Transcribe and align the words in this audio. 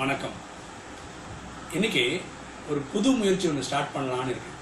வணக்கம். 0.00 0.34
இன்னைக்கு 1.76 2.02
ஒரு 2.70 2.80
புது 2.90 3.08
முயற்சி 3.20 3.46
ஒன்று 3.48 3.64
ஸ்டார்ட் 3.68 3.94
பண்ணலான்னு 3.94 4.32
இருக்கேன். 4.32 4.58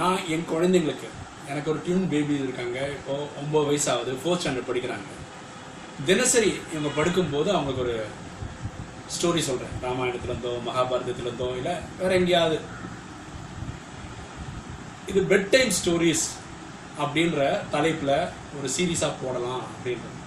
நான் 0.00 0.20
என் 0.34 0.44
குழந்தைங்களுக்கு 0.50 1.08
எனக்கு 1.50 1.70
ஒரு 1.72 1.80
டியூன் 1.86 2.06
பேபி 2.12 2.34
இருக்காங்க. 2.44 2.78
இப்போ 2.96 3.14
ஒம்பது 3.40 3.66
வயசு 3.70 3.88
ஆகுது 3.94 4.12
ஃபோர்த் 4.20 4.42
ஸ்டாண்டர்ட் 4.42 4.68
படிக்கிறாங்க. 4.70 5.08
தினசரி 6.10 6.52
இவங்க 6.74 6.92
படுக்கும்போது 6.98 7.50
அவங்களுக்கு 7.56 7.84
ஒரு 7.86 7.96
ஸ்டோரி 9.16 9.42
சொல்கிறேன் 9.48 9.76
ராமாயணத்துலேருந்தோ 9.86 10.54
மகாபாரதத்துலேருந்தோ 10.68 11.50
இல்லை 11.60 11.74
வேற 12.00 12.12
எங்கேயாவது. 12.20 12.58
இது 15.12 15.28
பெட் 15.34 15.52
டைம் 15.56 15.76
ஸ்டோரிஸ் 15.82 16.26
அப்படின்ற 17.02 17.52
தலைப்பில் 17.76 18.18
ஒரு 18.58 18.68
சீரீஸாக 18.78 19.22
போடலாம் 19.22 19.62
அப்படின்றது. 19.74 20.18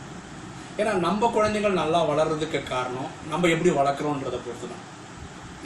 ஏன்னா 0.82 0.94
நம்ம 1.08 1.28
குழந்தைகள் 1.36 1.80
நல்லா 1.82 2.00
வளர்றதுக்கு 2.12 2.60
காரணம் 2.74 3.12
நம்ம 3.32 3.50
எப்படி 3.54 3.72
வளர்க்குறோன்றதை 3.80 4.40
பொறுத்து 4.46 4.68
தான் 4.72 4.84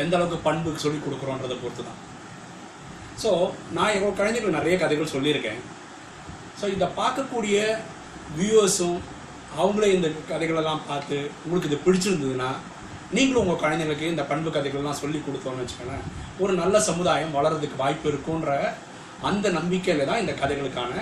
எந்த 0.04 0.13
அளவுக்கு 0.17 0.38
பண்புக்கு 0.48 0.84
சொல்லி 0.86 1.00
கொடுக்குறோன்றதை 1.05 1.55
பொறுத்து 1.62 1.84
தான் 1.88 2.00
ஸோ 3.22 3.30
நான் 3.77 3.94
எங்கள் 3.95 4.17
குழந்தைகள் 4.20 4.58
நிறைய 4.58 4.76
கதைகள் 4.81 5.14
சொல்லியிருக்கேன். 5.14 5.62
ஸோ 6.59 6.66
இதை 6.76 6.88
பார்க்கக்கூடிய 7.00 7.58
வியூவர்ஸும் 8.38 9.00
அவங்களே 9.62 9.90
இந்த 9.95 10.08
கதைகளெல்லாம் 10.30 10.84
பார்த்து 10.90 11.17
உங்களுக்கு 11.44 11.70
இது 11.70 11.80
பிடிச்சிருந்ததுன்னா 11.86 12.50
நீங்களும் 13.16 13.44
உங்கள் 13.44 13.62
குழந்தைங்களுக்கு 13.64 14.12
இந்த 14.14 14.23
பண்பு 14.31 14.50
கதைகள்லாம் 14.55 15.02
சொல்லி 15.02 15.20
கொடுத்தோன்னு 15.20 15.64
வச்சுக்கோங்களேன். 15.64 16.05
ஒரு 16.44 16.53
நல்ல 16.62 16.76
சமுதாயம் 16.89 17.36
வளர்றதுக்கு 17.38 17.81
வாய்ப்பு 17.84 18.08
இருக்குன்ற 18.12 18.52
அந்த 19.30 19.45
நம்பிக்கையில் 19.58 20.09
தான் 20.09 20.22
இந்த 20.23 20.36
கதைகளுக்கான 20.41 20.94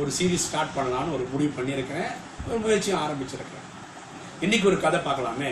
ஒரு 0.00 0.10
சீரீஸ் 0.18 0.46
ஸ்டார்ட் 0.48 0.76
பண்ணலான்னு 0.76 1.14
ஒரு 1.16 1.24
முடிவு 1.32 1.52
பண்ணியிருக்கேன். 1.58 2.10
முயற்சியும் 2.48 3.02
ஆரம்பிச்சிருக்கிறேன். 3.04 3.66
இன்னைக்கு 4.40 4.68
ஒரு 4.68 4.80
கதை 4.80 5.00
பார்க்கலாமே. 5.00 5.50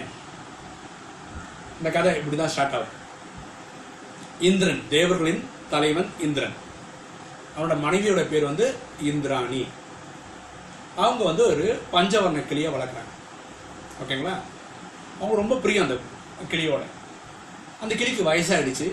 இந்த 1.76 1.90
கதை 1.90 2.16
இப்படி 2.16 2.36
தான் 2.36 2.48
ஸ்டார்ட் 2.48 2.72
ஆகும். 2.72 2.96
இந்திரன் 4.40 4.82
தேவர்களின் 4.90 5.44
தலைவன் 5.70 6.10
இந்திரன். 6.20 6.56
அவனோட 7.56 7.74
மனைவியோட 7.84 8.28
பேர் 8.28 8.44
வந்து 8.44 8.74
இந்திராணி. 9.02 9.66
அவங்க 10.96 11.24
வந்து 11.24 11.46
ஒரு 11.46 11.80
பஞ்சவர்ண 11.92 12.46
கிளியை 12.46 12.72
வளர்க்குறாங்க. 12.72 13.12
ஓகேங்களா? 14.02 14.34
அவங்க 15.18 15.36
ரொம்ப 15.42 15.56
பிரியம் 15.56 15.84
அந்த 15.84 15.98
கிளியோட. 16.50 16.82
அந்த 17.80 17.94
கிளிக்கு 17.94 18.22
வயசாயிடுச்சு. 18.32 18.88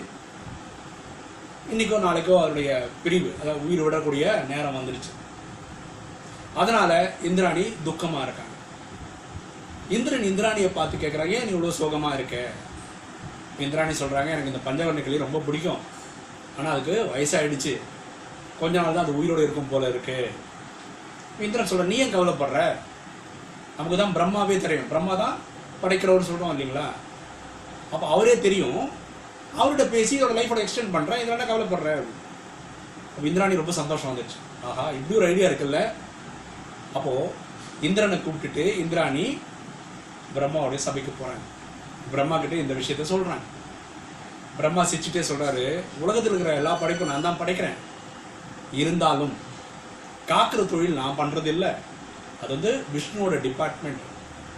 இன்றைக்கோ 1.72 1.96
நாளைக்கோ 2.04 2.34
அவருடைய 2.40 2.88
பிரிவு 3.02 3.34
அதாவது 3.40 3.66
உயிர் 3.66 3.84
விடக்கூடிய 3.86 4.46
நேரம் 4.46 4.76
வந்துடுச்சு 4.76 5.10
அதனால 6.62 6.92
இந்திராணி 7.28 7.64
துக்கமா 7.88 8.20
இருக்காங்க. 8.26 8.54
இந்திரன் 9.96 10.26
இந்திராணியை 10.30 10.70
பார்த்து 10.78 11.02
கேட்குறாங்க 11.02 11.34
ஏன் 11.36 11.46
நீ 11.48 11.52
இவ்வளோ 11.56 11.76
சோகமாக 11.78 12.16
இருக்க? 12.18 12.36
இந்திராணி 13.64 13.94
சொல்கிறாங்க 14.00 14.30
எனக்கு 14.34 14.50
இந்த 14.52 14.62
பஞ்சவர்ண 14.66 15.02
கிளி 15.04 15.24
ரொம்ப 15.24 15.38
பிடிக்கும். 15.46 15.80
ஆனால் 16.58 16.72
அதுக்கு 16.74 16.94
வயசாயிடுச்சு. 17.12 17.72
கொஞ்ச 18.60 18.74
நாள் 18.80 18.96
தான் 18.96 19.04
அது 19.06 19.18
உயிரோடு 19.20 19.44
இருக்கும் 19.46 19.70
போல 19.72 19.88
இருக்கு. 19.92 20.16
இந்திரன் 21.46 21.70
சொல்கிற 21.70 21.88
நீ 21.92 21.98
ஏன் 22.04 22.14
கவலைப்படுற? 22.14 22.60
நமக்கு 23.76 23.98
தான் 24.02 24.14
பிரம்மாவே 24.16 24.56
தெரியும். 24.64 24.88
பிரம்மா 24.92 25.14
தான் 25.24 25.36
படைக்கிறவர் 25.82 26.28
சொல்கிறோம் 26.30 26.52
இல்லைங்களா? 26.54 26.86
அப்போ 27.94 28.06
அவரே 28.14 28.34
தெரியும் 28.46 28.80
அவர்கிட்ட 29.60 29.84
பேசி 29.94 30.14
அவரோட 30.20 30.36
லைஃபோட 30.38 30.60
எக்ஸ்டெண்ட் 30.64 30.94
பண்ணுறேன் 30.96 31.20
இதில் 31.20 31.36
என்ன 31.36 31.48
கவலைப்படுற? 31.50 31.92
இந்திராணி 33.30 33.60
ரொம்ப 33.60 33.72
சந்தோஷம் 33.80 34.10
வந்துச்சு. 34.10 34.38
ஆஹா 34.68 34.84
இப்படி 34.98 35.18
ஒரு 35.20 35.28
ஐடியா 35.30 35.48
இருக்குல்ல. 35.50 35.80
அப்போ 36.96 37.12
இந்திரனை 37.86 38.18
கூப்பிட்டுட்டு 38.18 38.64
இந்திராணி 38.82 39.24
பிரம்மாவுடைய 40.36 40.80
சபைக்கு 40.86 41.12
போறாங்க 41.20 41.44
பிரம்மா 42.12 42.36
கிட்ட 42.38 42.54
இந்த 42.64 42.74
விஷயத்த 42.80 43.06
சொல்றாங்க 43.12 43.46
பிரம்மா 44.58 44.82
சிரிச்சுட்டே 44.90 45.22
சொல்றாரு 45.30 45.64
உலகத்தில் 46.04 46.32
இருக்கிற 46.32 46.54
எல்லா 46.60 46.72
படைப்பும் 46.80 47.10
நான் 47.10 47.26
தான் 47.26 47.40
படைக்கிறேன். 47.40 47.76
இருந்தாலும் 48.82 49.34
காக்கிற 50.30 50.60
தொழில் 50.70 50.98
நான் 51.00 51.18
பண்றது 51.20 51.48
இல்லை 51.54 51.70
அது 52.42 52.50
வந்து 52.56 52.70
விஷ்ணுவோட 52.94 53.36
டிபார்ட்மெண்ட் 53.46 54.02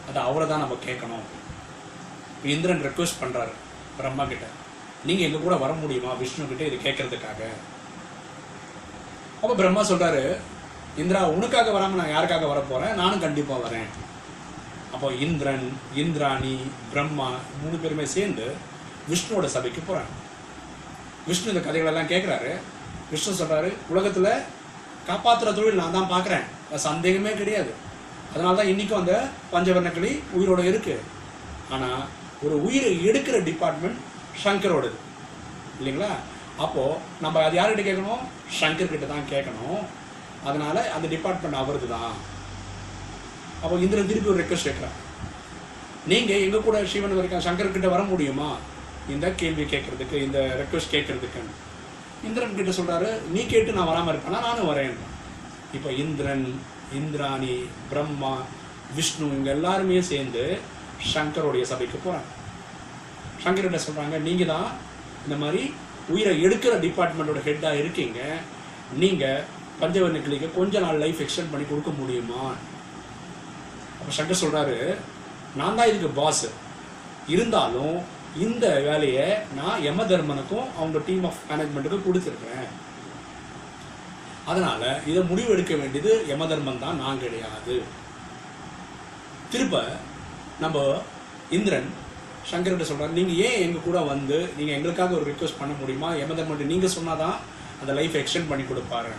அது 0.08 0.18
அவரை 0.28 0.46
தான் 0.48 0.62
நம்ம 0.62 0.78
கேட்கணும். 0.86 1.26
இந்திரன் 2.54 2.84
ரெக்வஸ்ட் 2.86 3.20
பண்றாரு 3.22 3.52
பிரம்மா 3.98 4.24
கிட்ட. 4.24 4.46
நீங்க 5.08 5.22
எங்க 5.26 5.38
கூட 5.38 5.56
வர 5.56 5.72
முடியுமா? 5.72 6.12
விஷ்ணு 6.22 6.48
கிட்ட 6.48 6.64
இது 6.68 6.78
கேட்கறதுக்காக. 6.86 7.40
அப்ப 9.42 9.52
பிரம்மா 9.60 9.82
சொல்றாரு 9.90 10.24
இந்திரா 10.96 11.20
உனக்காக 11.36 11.70
வராமல் 11.70 12.00
நான் 12.00 12.14
யாருக்காக 12.14 12.46
வர 12.52 12.60
நானும் 13.00 13.24
கண்டிப்பாக 13.24 13.64
வரேன். 13.66 13.90
அப்போ 14.94 15.08
இந்திரன் 15.24 15.66
இந்திராணி 16.02 16.54
பிரம்மா 16.92 17.28
மூணு 17.60 17.76
பேருமே 17.82 18.06
சேர்ந்து 18.14 18.46
விஷ்ணுவோட 19.10 19.46
சபைக்கு 19.56 19.80
போகிறாங்க 19.80 20.14
விஷ்ணு 21.28 21.52
இந்த 21.52 21.62
கதைகளெல்லாம் 21.66 22.10
கேட்குறாரு 22.12 22.50
விஷ்ணு 23.10 23.38
சொல்கிறாரு 23.40 23.70
உலகத்தில் 23.92 24.44
காப்பாற்றுற 25.08 25.52
தொழில் 25.58 25.80
நான் 25.82 25.96
தான் 25.98 26.10
பார்க்குறேன் 26.14 26.44
சந்தேகமே 26.88 27.32
கிடையாது. 27.40 27.70
அதனால 28.32 28.56
தான் 28.56 28.70
இன்றைக்கும் 28.72 29.00
அந்த 29.00 29.14
பஞ்சவர்ணக்கிளி 29.52 30.10
உயிரோடு 30.38 30.62
உயிரோட 30.62 30.62
இருக்கு 30.70 30.96
ஒரு 32.44 32.56
உயிரை 32.66 32.90
எடுக்கிற 33.08 33.36
டிபார்ட்மெண்ட் 33.48 33.98
ஷங்கரோடது 34.42 34.98
இல்லைங்களா? 35.80 36.10
அப்போது 36.64 36.98
நம்ம 37.20 37.42
அது 37.46 37.58
யார்கிட்ட 37.58 37.84
கேட்கணும்? 37.88 38.22
ஷங்கர் 38.58 38.92
கிட்ட 38.92 39.06
தான் 39.06 39.30
கேட்கணும். 39.32 39.80
அதனால 40.48 40.76
அந்த 40.96 41.06
டிபார்ட்மெண்ட் 41.14 41.60
அவரது 41.62 41.88
தான் 41.94 42.12
அப்போ 43.62 43.74
இந்திரன் 43.84 44.10
திருப்பி 44.10 44.32
ஒரு 44.32 44.42
ரெக்வஸ்ட் 44.42 44.68
கேட்குறான் 44.68 44.98
நீங்க 46.10 46.32
எங்க 46.44 46.58
கூட 46.66 46.76
சிவன் 46.92 47.16
வரைக்கும் 47.16 47.46
சங்கர்கிட்ட 47.46 47.88
வர 47.94 48.02
முடியுமா? 48.12 48.50
இந்த 49.14 49.26
கேள்வி 49.40 49.64
கேட்கறதுக்கு 49.72 50.16
இந்த 50.26 50.38
ரெக்வஸ்ட் 50.60 50.92
கேட்குறதுக்குன்னு. 50.94 51.52
இந்திரன் 52.28 52.56
கிட்ட 52.58 52.72
சொல்றாரு 52.78 53.08
நீ 53.34 53.42
கேட்டு 53.52 53.76
நான் 53.78 53.90
வராமல் 53.90 54.12
இருப்பேனா? 54.12 54.40
நானும் 54.46 54.70
வரேன். 54.70 54.96
இப்போ 55.76 55.90
இந்திரன் 56.04 56.46
இந்திராணி 56.98 57.54
பிரம்மா 57.90 58.32
விஷ்ணு 58.96 59.26
இவங்க 59.30 59.50
எல்லாருமே 59.56 59.98
சேர்ந்து 60.10 60.44
சங்கருடைய 61.12 61.64
சபைக்கு 61.72 61.98
போகிறாங்க 62.06 62.28
சங்கர்கிட்ட 63.44 63.80
சொல்கிறாங்க 63.86 64.16
நீங்கள் 64.28 64.50
தான் 64.54 64.68
இந்த 65.24 65.36
மாதிரி 65.42 65.62
உயிரை 66.14 66.32
எடுக்கிற 66.46 66.74
டிபார்ட்மெண்ட்டோட 66.86 67.40
ஹெட்டாக 67.48 67.80
இருக்கீங்க. 67.82 68.20
நீங்கள் 69.02 69.44
பஞ்சவர்ண 69.82 70.20
கிளிக்கு 70.26 70.48
கொஞ்ச 70.58 70.80
நாள் 70.84 71.02
லைஃப் 71.04 71.20
எக்ஸ்டெண்ட் 71.24 71.52
பண்ணி 71.52 71.66
கொடுக்க 71.68 71.90
முடியுமா? 72.00 72.42
அப்போ 73.98 74.10
சங்கர் 74.18 74.42
சொல்கிறாரு 74.42 74.78
நான் 75.60 75.78
தான் 75.78 75.90
இதுக்கு 75.90 76.10
பாஸ் 76.20 76.46
இருந்தாலும் 77.34 77.96
இந்த 78.44 78.66
வேலையை 78.88 79.26
நான் 79.58 79.82
யம 79.86 80.04
தர்மனுக்கும் 80.10 80.68
அவங்க 80.78 80.98
டீம் 81.08 81.24
ஆஃப் 81.30 81.40
மேனேஜ்மெண்ட்டுக்கும் 81.50 82.06
கொடுத்துருக்கேன் 82.06 82.68
அதனால 84.50 84.82
இதை 85.10 85.20
முடிவு 85.30 85.50
எடுக்க 85.54 85.74
வேண்டியது 85.80 86.12
யம 86.30 86.46
தர்மன் 86.52 86.84
தான் 86.84 87.00
நான் 87.02 87.22
கிடையாது. 87.24 87.74
திருப்ப 89.52 89.82
நம்ம 90.64 90.78
இந்திரன் 91.56 91.88
சங்கர்கிட்ட 92.50 92.86
சொல்கிறார் 92.88 93.16
நீங்கள் 93.18 93.40
ஏன் 93.46 93.60
எங்கள் 93.64 93.86
கூட 93.88 93.98
வந்து 94.12 94.38
நீங்கள் 94.58 94.76
எங்களுக்காக 94.76 95.16
ஒரு 95.18 95.26
ரிக்வஸ்ட் 95.30 95.60
பண்ண 95.60 95.72
முடியுமா? 95.80 96.10
யம 96.20 96.34
தர்மன் 96.38 96.62
சொன்னால் 96.62 96.96
சொன்னாதான் 96.98 97.36
அந்த 97.82 97.92
லைஃப் 97.98 98.16
எக்ஸ்டெண்ட் 98.20 98.50
பண்ணி 98.50 98.64
கொடுப்பாரு. 98.66 99.12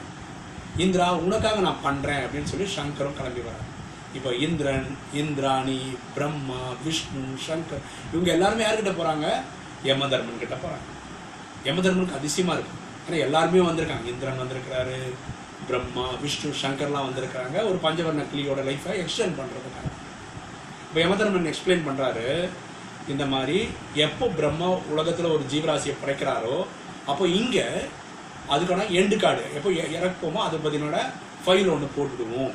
இந்திரா 0.77 1.13
உனக்காக 1.13 1.59
நான் 1.59 1.83
பண்ணுறேன் 1.83 2.23
அப்படின்னு 2.25 2.43
சொல்லி 2.43 2.67
சங்கரும் 2.75 3.17
கிளம்பி 3.17 3.39
வரார் 3.39 3.67
இப்போ 4.13 4.33
இந்திரன் 4.33 4.87
இந்திராணி 5.13 5.93
பிரம்மா 6.15 6.61
விஷ்ணு 6.85 7.23
சங்கர் 7.47 7.83
இவங்க 8.13 8.31
எல்லாருமே 8.31 8.63
யார்கிட்ட 8.63 8.93
போகிறாங்க 8.93 9.43
யமதர்மன் 9.83 10.39
கிட்ட 10.39 10.55
போகிறாங்க 10.55 10.87
யமதர்மனுக்கு 11.65 12.15
அதிசயமாக 12.15 12.57
இருக்கும் 12.57 12.77
ஏன்னா 13.07 13.17
எல்லாருமே 13.17 13.61
வந்திருக்காங்க. 13.65 14.05
இந்திரன் 14.05 14.37
வந்திருக்கிறாரு 14.37 14.97
பிரம்மா 15.67 16.05
விஷ்ணு 16.21 16.51
சங்கர்லாம் 16.61 17.07
வந்திருக்கிறாங்க. 17.07 17.65
ஒரு 17.65 17.77
பஞ்சவர்ண 17.77 18.23
கிளியோட 18.31 18.63
லைஃப்பை 18.63 18.93
எக்ஸ்டெண்ட் 18.99 19.39
பண்ணுறதுக்காக 19.39 19.89
இப்போ 20.87 20.99
யமதர்மன் 21.01 21.45
எக்ஸ்பிளைன் 21.45 21.87
பண்ணுறாரு 21.87 22.49
இந்த 23.07 23.25
மாதிரி 23.25 23.69
எப்போ 23.95 24.27
பிரம்மா 24.27 24.67
உலகத்தில் 24.67 25.25
ஒரு 25.25 25.43
ஜீவராசியை 25.51 25.95
படைக்கிறாரோ 26.01 26.65
அப்போ 27.05 27.27
இங்கே 27.27 27.67
அதுக்கான 28.53 28.85
எண்டு 28.99 29.15
கார்டு 29.23 29.43
எப்போ 29.57 29.69
இறக்குமோ 29.97 30.39
அதை 30.47 30.57
பற்றினோட 30.63 30.97
ஃபைல் 31.43 31.71
ஒன்று 31.73 31.87
போட்டுடுவோம். 31.97 32.53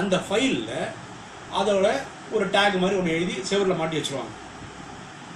அந்த 0.00 0.16
ஃபைலில் 0.26 0.74
அதோட 1.60 1.86
ஒரு 2.36 2.44
டேக் 2.56 2.80
மாதிரி 2.82 2.98
ஒன்று 3.00 3.14
எழுதி 3.18 3.36
செவரில் 3.50 3.80
மாட்டி 3.80 3.98
வச்சுருவாங்க. 3.98 4.34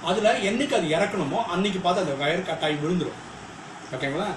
அதில் 0.09 0.41
என்னைக்கு 0.49 0.77
அது 0.79 0.87
இறக்கணுமோ 0.97 1.39
அன்னைக்கு 1.53 1.79
பார்த்து 1.85 2.03
அந்த 2.05 2.15
வயர் 2.21 2.49
கட்டாயி 2.49 2.75
விழுந்துடும் 2.83 3.21
ஓகேங்களா 3.95 4.29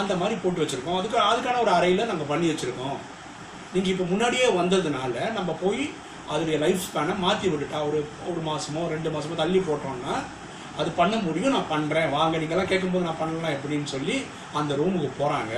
அந்த 0.00 0.12
மாதிரி 0.20 0.34
போட்டு 0.42 0.62
வச்சுருக்கோம். 0.62 0.98
அதுக்கு 0.98 1.18
அதுக்கான 1.30 1.60
ஒரு 1.64 1.72
அறையில் 1.78 2.08
நாங்கள் 2.10 2.30
பண்ணி 2.32 2.46
வச்சுருக்கோம். 2.50 2.98
நீங்கள் 3.74 3.92
இப்போ 3.94 4.04
முன்னாடியே 4.12 4.46
வந்ததுனால 4.60 5.14
நம்ம 5.38 5.50
போய் 5.64 5.82
அதோடைய 6.32 6.56
லைஃப் 6.64 6.84
ஸ்பேனை 6.86 7.14
மாற்றி 7.24 7.46
விட்டுட்டா 7.52 7.78
ஒரு 7.88 7.98
ஒரு 8.30 8.40
மாதமோ 8.48 8.82
ரெண்டு 8.94 9.08
மாதமோ 9.14 9.38
தள்ளி 9.42 9.60
போட்டோம்னா 9.68 10.14
அது 10.78 10.90
பண்ண 10.90 11.16
முடியும் 11.16 11.52
நான் 11.52 11.72
பண்ணுறேன் 11.72 12.10
வாங்க 12.10 12.38
நீங்கள்லாம் 12.38 12.70
கேட்கும்போது 12.72 13.04
நான் 13.04 13.18
பண்ணலாம் 13.18 13.56
எப்படின்னு 13.56 13.84
சொல்லி 13.84 14.16
அந்த 14.52 14.74
ரூமுக்கு 14.74 15.10
போகிறாங்க 15.18 15.54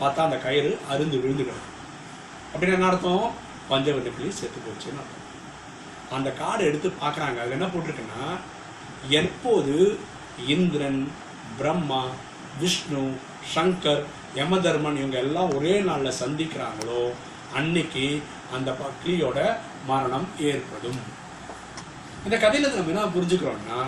பார்த்தா 0.00 0.26
அந்த 0.28 0.38
கயிறு 0.38 0.78
அருந்து 0.92 1.16
விழுந்துடும் 1.22 1.62
அப்படின்னு 2.52 2.72
என்ன 2.72 2.86
அர்த்தம் 2.86 3.32
பஞ்சவர்ண 3.70 4.10
கிளி 4.16 4.30
செத்து 4.30 4.58
போச்சுன்னு 4.66 5.00
அர்த்தம். 5.02 5.22
அந்த 6.16 6.30
கார்டு 6.30 6.64
எடுத்து 6.64 6.88
பார்க்குறாங்க. 6.88 7.38
அது 7.42 7.50
என்ன 7.50 7.66
போட்டிருக்குன்னா 7.66 8.26
எப்போது 9.20 9.98
இந்திரன் 10.46 11.12
பிரம்மா 11.58 12.02
விஷ்ணு 12.60 13.02
சங்கர் 13.54 14.04
யமதர்மன் 14.34 14.96
இவங்க 14.96 15.18
எல்லாம் 15.18 15.54
ஒரே 15.56 15.80
நாளில் 15.80 16.18
சந்திக்கிறாங்களோ 16.22 17.12
அன்னைக்கு 17.54 18.22
அந்த 18.56 18.70
பக்தியோட 18.82 19.38
மரணம் 19.86 20.28
ஏற்படும். 20.38 21.00
இந்த 22.24 22.36
கதையில 22.36 22.74
நம்ம 22.74 22.92
என்ன 22.94 23.06
புரிஞ்சுக்கிறோம்னா 23.16 23.80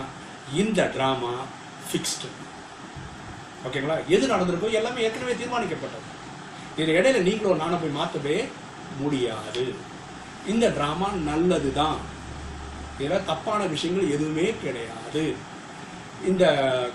இந்த 0.62 0.81
ட்ராமா 0.95 1.33
ஃபிக்ஸ்டு 1.89 2.29
ஓகேங்களா 3.67 3.97
எது 4.15 4.25
நடந்திருக்கோ 4.33 4.69
எல்லாமே 4.79 5.05
ஏற்கனவே 5.06 5.35
தீர்மானிக்கப்பட்டது. 5.41 6.06
இது 6.81 6.91
இடையில 6.99 7.23
நீங்களும் 7.29 7.62
நானும் 7.62 7.81
போய் 7.83 7.99
மாற்றவே 7.99 8.37
முடியாது. 9.00 9.65
இந்த 10.53 10.67
ட்ராமா 10.77 11.09
நல்லது 11.31 11.71
தான் 11.81 11.99
இதில் 13.00 13.27
தப்பான 13.31 13.61
விஷயங்கள் 13.75 14.12
எதுவுமே 14.17 14.47
கிடையாது. 14.62 15.25
இந்த 16.31 16.45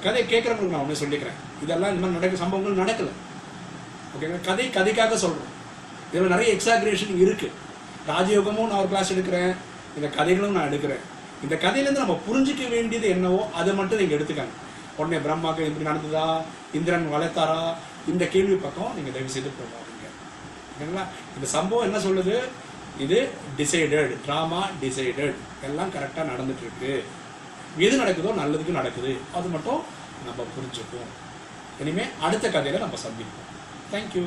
கதை 0.03 0.23
கேட்குறவங்களுக்கு 0.23 0.75
நான் 0.75 0.85
ஒன்று 0.85 1.01
சொல்லிக்கிறேன். 1.03 1.39
இதெல்லாம் 1.63 1.91
இந்த 1.93 2.01
மாதிரி 2.01 2.17
நடக்க 2.17 2.43
சம்பவங்கள் 2.43 2.81
நடக்கலை. 2.83 3.13
ஓகேங்களா 4.13 4.41
கதை 4.49 4.65
கதைக்காக 4.69 5.17
சொல்கிறோம் 5.25 5.51
இதில் 6.11 6.33
நிறைய 6.35 6.49
எக்ஸாக்ரேஷன் 6.55 7.21
இருக்குது 7.25 7.55
ராஜயோகமும் 8.11 8.69
நான் 8.69 8.81
ஒரு 8.83 8.91
கிளாஸ் 8.93 9.13
எடுக்கிறேன். 9.13 9.53
இந்த 9.97 10.07
கதைகளும் 10.17 10.55
நான் 10.57 10.69
எடுக்கிறேன். 10.69 11.03
இந்த 11.43 11.55
கதையிலேருந்து 11.63 12.03
நம்ம 12.03 12.17
புரிஞ்சிக்க 12.27 12.63
வேண்டியது 12.75 13.07
என்னவோ 13.15 13.39
அதை 13.59 13.71
மட்டும் 13.79 14.01
நீங்கள் 14.01 14.17
எடுத்துக்காங்க. 14.17 14.55
உடனே 14.99 15.17
பிரம்மாக்கு 15.25 15.67
இப்படி 15.69 15.87
நடந்ததா? 15.89 16.27
இந்திரன் 16.77 17.07
வளர்த்தாரா? 17.15 17.61
இந்த 18.11 18.23
கேள்வி 18.33 18.55
பக்கம் 18.65 18.93
நீங்கள் 18.97 19.15
தயவு 19.15 19.33
செய்து 19.35 19.51
போகாதீங்க. 19.59 20.07
ஓகேங்களா? 20.71 21.03
இந்த 21.35 21.47
சம்பவம் 21.55 21.87
என்ன 21.87 21.99
சொல்லுது? 22.07 22.35
இது 23.03 23.17
டிசைடட் 23.59 24.11
ட்ராமா 24.25 24.61
டிசைடட் 24.81 25.37
எல்லாம் 25.67 25.93
கரெக்டாக 25.95 26.25
நடந்துட்டு 26.31 26.63
இருக்கு 26.65 26.91
எது 27.85 27.95
நடக்குதோ 28.01 28.33
நல்லதுக்கு 28.41 28.79
நடக்குது. 28.79 29.11
அது 29.37 29.47
மட்டும் 29.53 29.81
நம்ம 30.27 30.45
புரிஞ்சுப்போம். 30.55 31.09
இனிமேல் 31.81 32.11
அடுத்த 32.25 32.45
கதையில் 32.55 32.83
நம்ம 32.85 32.97
சந்திப்போம். 33.05 33.49
தேங்க்யூ 33.93 34.25